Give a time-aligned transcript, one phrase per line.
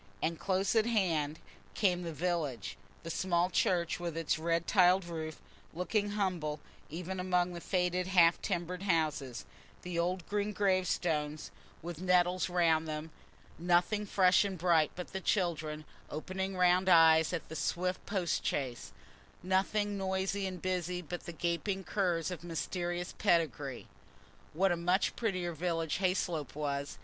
[0.19, 1.37] And close at hand
[1.75, 5.39] came the village: the small church, with its red tiled roof,
[5.75, 9.45] looking humble even among the faded half timbered houses;
[9.83, 11.51] the old green gravestones
[11.83, 13.11] with nettles round them;
[13.59, 18.91] nothing fresh and bright but the children, opening round eyes at the swift post chaise;
[19.43, 23.87] nothing noisy and busy but the gaping curs of mysterious pedigree.
[24.53, 26.97] What a much prettier village Hayslope was!